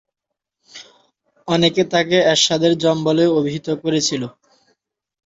অনেকে 1.47 1.81
তাকে 1.93 2.17
'এরশাদের 2.23 2.73
যম' 2.77 3.01
বলে 3.07 3.23
অভিহিত 3.37 3.67
করেছিল। 3.83 4.23